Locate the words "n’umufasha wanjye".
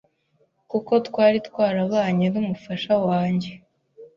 2.33-3.51